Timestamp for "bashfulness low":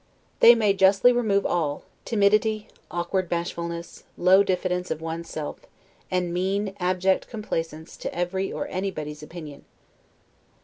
3.29-4.41